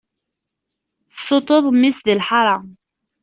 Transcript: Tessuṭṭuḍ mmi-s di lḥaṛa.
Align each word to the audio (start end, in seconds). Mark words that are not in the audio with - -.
Tessuṭṭuḍ 1.13 1.65
mmi-s 1.75 1.97
di 2.05 2.13
lḥaṛa. 2.19 2.57